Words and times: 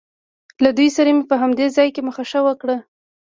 له 0.63 0.69
دوی 0.77 0.89
سره 0.95 1.09
مې 1.15 1.23
په 1.31 1.35
همدې 1.41 1.67
ځای 1.75 1.87
کې 1.95 2.01
مخه 2.07 2.23
ښه 2.29 2.39
وکړ. 2.47 2.69